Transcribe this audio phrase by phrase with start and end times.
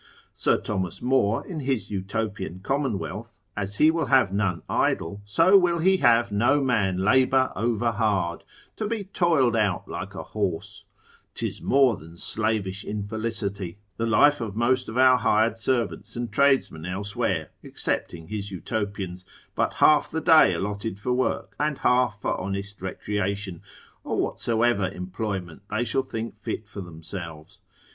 [0.33, 5.77] Sir Thomas More, in his Utopian Commonwealth, as he will have none idle, so will
[5.77, 8.43] he have no man labour over hard,
[8.77, 10.85] to be toiled out like a horse,
[11.35, 16.83] 'tis more than slavish infelicity, the life of most of our hired servants and tradesmen
[16.83, 19.23] elsewhere (excepting his Utopians)
[19.53, 23.61] but half the day allotted for work, and half for honest recreation,
[24.03, 27.59] or whatsoever employment they shall think fit for themselves.